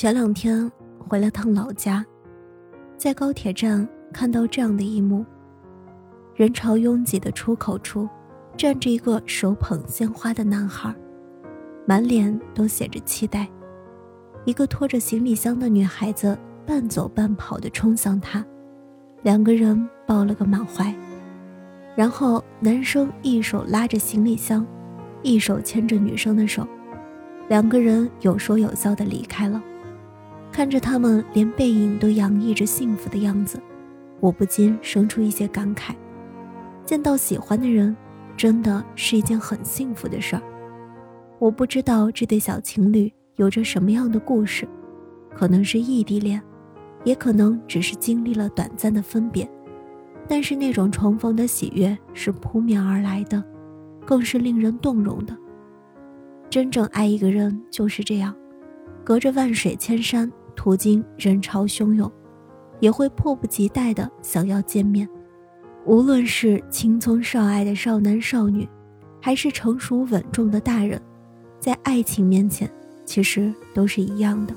[0.00, 2.02] 前两天回了趟老家，
[2.96, 5.26] 在高铁站看到这样的一幕：
[6.34, 8.08] 人潮拥挤的出口处，
[8.56, 10.90] 站着一个手捧鲜花的男孩，
[11.86, 13.46] 满脸都写着期待。
[14.46, 18.42] 一个拖着行李箱的女孩子半走半跑地冲向他，
[19.22, 20.94] 两个人抱了个满怀。
[21.94, 24.66] 然后男生一手拉着行李箱，
[25.22, 26.66] 一手牵着女生的手，
[27.50, 29.62] 两个人有说有笑地离开了。
[30.60, 33.58] 看着他们连背影都洋溢着幸福的样子，
[34.20, 35.94] 我不禁生出一些感慨。
[36.84, 37.96] 见到喜欢的人，
[38.36, 40.42] 真的是一件很幸福的事儿。
[41.38, 44.68] 我不知道这对小情侣有着什么样的故事，
[45.34, 46.38] 可能是异地恋，
[47.04, 49.50] 也可能只是经历了短暂的分别。
[50.28, 53.42] 但是那种重逢的喜悦是扑面而来的，
[54.04, 55.34] 更是令人动容的。
[56.50, 58.36] 真正爱一个人就是这样，
[59.02, 60.30] 隔着万水千山。
[60.60, 62.12] 途经人潮汹涌，
[62.80, 65.08] 也会迫不及待的想要见面。
[65.86, 68.68] 无论是青葱少爱的少男少女，
[69.22, 71.00] 还是成熟稳重的大人，
[71.58, 72.70] 在爱情面前，
[73.06, 74.52] 其实都是一样的。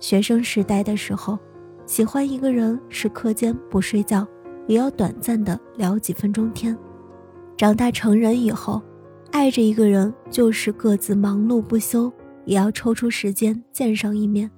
[0.00, 1.38] 学生时代的时候，
[1.86, 4.26] 喜欢一个人是课间不睡觉，
[4.66, 6.74] 也要短暂的聊几分钟天；
[7.56, 8.82] 长大成人以后，
[9.30, 12.12] 爱着一个人就是各自忙碌不休，
[12.44, 14.50] 也要抽出时间见上一面。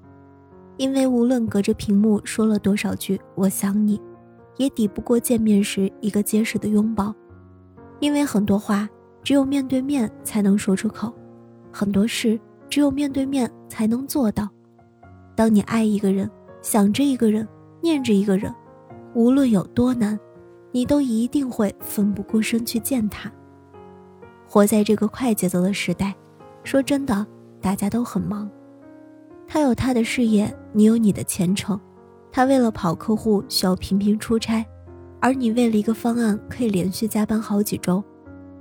[0.76, 4.00] 因为无论隔着屏幕说了多少句“我想你”，
[4.56, 7.14] 也抵不过见面时一个结实的拥抱。
[8.00, 8.88] 因为很多话
[9.22, 11.12] 只有面对面才能说出口，
[11.70, 14.48] 很多事只有面对面才能做到。
[15.36, 16.28] 当你爱一个人，
[16.60, 17.46] 想着一个人，
[17.80, 18.52] 念着一个人，
[19.14, 20.18] 无论有多难，
[20.72, 23.30] 你都一定会奋不顾身去见他。
[24.48, 26.14] 活在这个快节奏的时代，
[26.64, 27.26] 说真的，
[27.60, 28.50] 大家都很忙。
[29.52, 31.78] 他有他的事业，你有你的前程。
[32.32, 34.64] 他为了跑客户需要频频出差，
[35.20, 38.02] 而你为了一个方案可以连续加班好几周。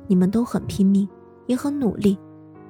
[0.06, 1.08] 你们都很拼命，
[1.48, 2.20] 也很努力，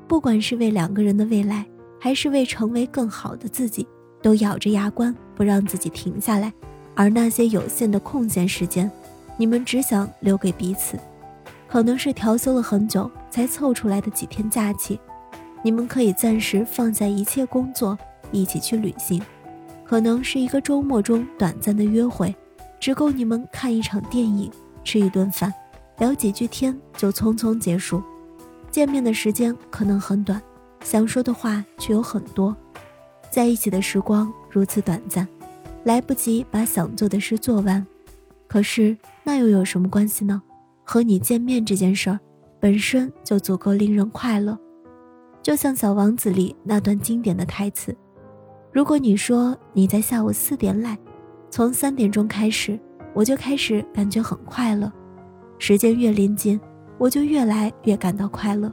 [0.07, 1.65] 不管是为两个人的未来，
[1.99, 3.87] 还是为成为更好的自己，
[4.21, 6.53] 都咬着牙关不让自己停下来。
[6.93, 8.91] 而那些有限的空闲时间，
[9.35, 10.95] 你们只想留给彼此。
[11.67, 14.99] 可能是调休了很久才凑出来的几天假期，
[15.63, 17.97] 你们可以暂时放下一切工作。
[18.31, 19.21] 一起去旅行，
[19.83, 22.35] 可能是一个周末中短暂的约会，
[22.79, 24.51] 只够你们看一场电影、
[24.83, 25.53] 吃一顿饭、
[25.97, 28.01] 聊几句天就匆匆结束。
[28.69, 30.41] 见面的时间可能很短，
[30.83, 32.55] 想说的话却有很多。
[33.29, 35.27] 在一起的时光如此短暂，
[35.83, 37.85] 来不及把想做的事做完。
[38.47, 40.41] 可是那又有什么关系呢？
[40.83, 42.19] 和你见面这件事儿，
[42.59, 44.57] 本身就足够令人快乐。
[45.41, 47.95] 就像《小王子》里那段经典的台词。
[48.73, 50.97] 如果你说你在下午四点来，
[51.49, 52.79] 从三点钟开始，
[53.13, 54.89] 我就开始感觉很快乐。
[55.59, 56.57] 时间越临近，
[56.97, 58.71] 我就越来越感到快乐。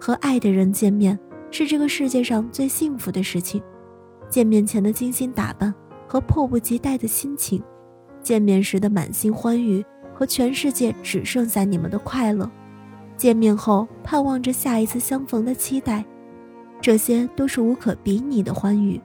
[0.00, 1.18] 和爱的人见面
[1.50, 3.62] 是这个世界上最幸福的事情。
[4.30, 5.74] 见面前的精心打扮
[6.06, 7.62] 和迫不及待的心情，
[8.22, 9.84] 见面时的满心欢愉
[10.14, 12.50] 和全世界只剩下你们的快乐，
[13.16, 16.02] 见面后盼望着下一次相逢的期待，
[16.80, 18.98] 这些都是无可比拟的欢愉。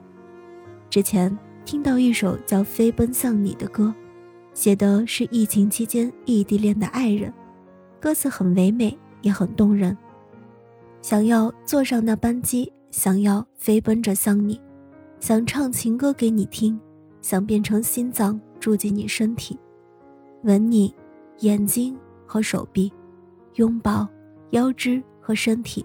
[0.93, 3.91] 之前听到一首叫《飞奔向你》的歌，
[4.53, 7.33] 写的是疫情期间异地恋的爱人，
[7.99, 9.97] 歌词很唯美，也很动人。
[11.01, 14.61] 想要坐上那班机，想要飞奔着向你，
[15.19, 16.79] 想唱情歌给你听，
[17.23, 19.57] 想变成心脏住进你身体，
[20.43, 20.93] 吻你
[21.39, 22.93] 眼睛和手臂，
[23.55, 24.07] 拥抱
[24.51, 25.83] 腰肢和身体，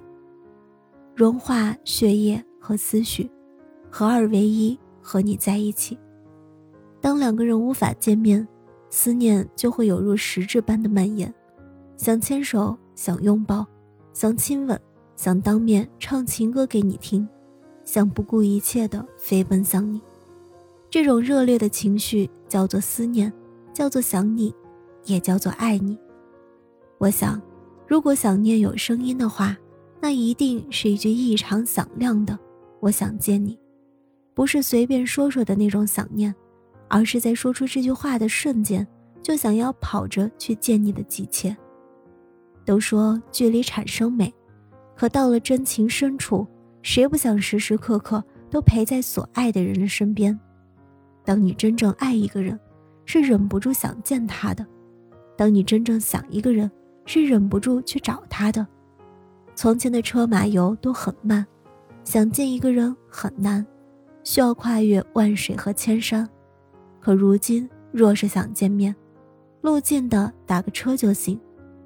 [1.14, 3.30] 融化血液和思绪，
[3.88, 4.78] 合二为一。
[5.08, 5.96] 和你在一起，
[7.00, 8.46] 当两个人无法见面，
[8.90, 11.32] 思念就会有如实质般的蔓延，
[11.96, 13.66] 想牵手，想拥抱，
[14.12, 14.78] 想亲吻，
[15.16, 17.26] 想当面唱情歌给你听，
[17.86, 19.98] 想不顾一切的飞奔向你。
[20.90, 23.32] 这种热烈的情绪叫做思念，
[23.72, 24.54] 叫做想你，
[25.06, 25.98] 也叫做爱你。
[26.98, 27.40] 我想，
[27.86, 29.56] 如果想念有声音的话，
[30.02, 32.38] 那一定是一句异常响亮的
[32.80, 33.58] “我想见你”。
[34.38, 36.32] 不是随便说说的那种想念，
[36.86, 38.86] 而是在说出这句话的瞬间，
[39.20, 41.56] 就想要跑着去见你的急切。
[42.64, 44.32] 都说距离产生美，
[44.94, 46.46] 可到了真情深处，
[46.82, 50.38] 谁不想时时刻刻都陪在所爱的人的身边？
[51.24, 52.56] 当你真正爱一个人，
[53.06, 54.64] 是忍不住想见他的；
[55.36, 56.70] 当你真正想一个人，
[57.06, 58.64] 是忍不住去找他的。
[59.56, 61.44] 从前的车马游都很慢，
[62.04, 63.66] 想见一个人很难。
[64.28, 66.28] 需要跨越万水和千山，
[67.00, 68.94] 可如今若是想见面，
[69.62, 71.40] 路近的打个车就行，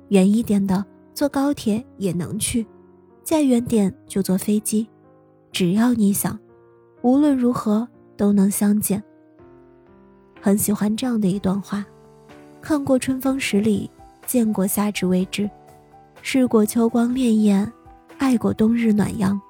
[0.08, 0.84] 远一点的
[1.14, 2.66] 坐高铁也能去，
[3.22, 4.88] 再远点就坐飞机，
[5.52, 6.36] 只要你想，
[7.02, 7.86] 无论如何
[8.16, 9.00] 都能相见。
[10.40, 11.86] 很喜欢这样的一段话：
[12.60, 13.88] 看过春风十里，
[14.26, 15.48] 见过夏至未至，
[16.22, 17.70] 试过秋光潋滟，
[18.18, 19.40] 爱过冬日暖阳，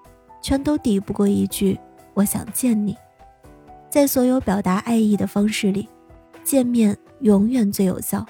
[0.42, 1.80] 全都抵不过一句
[2.14, 2.96] “我想见你”。
[3.90, 5.88] 在所有表达爱意的方式里，
[6.42, 8.24] 见面永远最有效，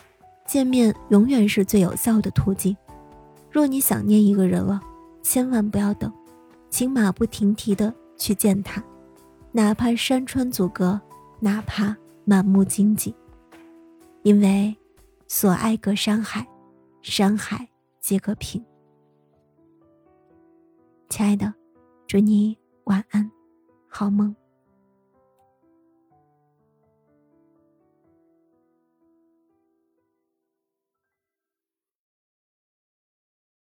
[0.44, 2.76] 见面永远是最有效的途径。
[3.50, 4.80] 若你想念一个人了，
[5.22, 6.12] 千万不要等，
[6.68, 8.82] 请马不停蹄的去见他，
[9.52, 11.00] 哪怕山川阻隔，
[11.38, 13.14] 哪怕满目荆棘。
[14.22, 14.74] 因为，
[15.28, 16.46] 所爱隔山海，
[17.02, 17.68] 山海
[18.00, 18.64] 皆可平。
[21.08, 21.52] 亲爱的，
[22.06, 23.30] 祝你晚安，
[23.94, 24.41] 好梦。